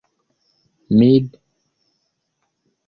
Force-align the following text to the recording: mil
mil 0.97 1.25